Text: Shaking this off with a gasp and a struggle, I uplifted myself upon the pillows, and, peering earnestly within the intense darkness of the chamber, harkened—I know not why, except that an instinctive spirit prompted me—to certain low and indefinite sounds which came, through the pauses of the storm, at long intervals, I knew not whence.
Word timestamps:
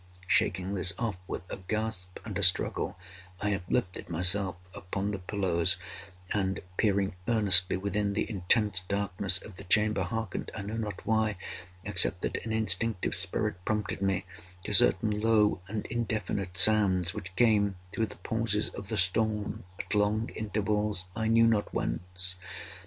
Shaking 0.25 0.73
this 0.73 0.93
off 0.97 1.17
with 1.27 1.43
a 1.47 1.57
gasp 1.57 2.17
and 2.25 2.35
a 2.39 2.41
struggle, 2.41 2.97
I 3.39 3.53
uplifted 3.53 4.09
myself 4.09 4.55
upon 4.73 5.11
the 5.11 5.19
pillows, 5.19 5.77
and, 6.33 6.59
peering 6.77 7.13
earnestly 7.27 7.77
within 7.77 8.13
the 8.13 8.27
intense 8.27 8.79
darkness 8.79 9.39
of 9.43 9.57
the 9.57 9.63
chamber, 9.63 10.01
harkened—I 10.01 10.63
know 10.63 10.77
not 10.77 11.05
why, 11.05 11.37
except 11.83 12.21
that 12.21 12.43
an 12.43 12.51
instinctive 12.51 13.13
spirit 13.13 13.63
prompted 13.63 14.01
me—to 14.01 14.73
certain 14.73 15.19
low 15.21 15.61
and 15.67 15.85
indefinite 15.85 16.57
sounds 16.57 17.13
which 17.13 17.35
came, 17.35 17.75
through 17.91 18.07
the 18.07 18.15
pauses 18.17 18.69
of 18.69 18.87
the 18.87 18.97
storm, 18.97 19.65
at 19.79 19.93
long 19.93 20.29
intervals, 20.29 21.05
I 21.15 21.27
knew 21.27 21.45
not 21.45 21.71
whence. 21.75 22.37